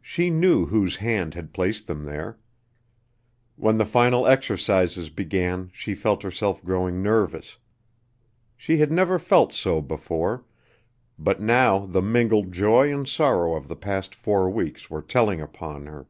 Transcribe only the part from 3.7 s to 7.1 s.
the final exercises began she felt herself growing